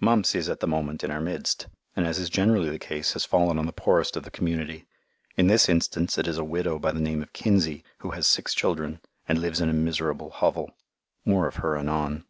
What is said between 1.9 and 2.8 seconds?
and as is generally the